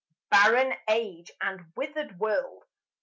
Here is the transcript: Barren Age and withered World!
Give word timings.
Barren 0.31 0.73
Age 0.87 1.29
and 1.41 1.67
withered 1.75 2.17
World! 2.17 2.65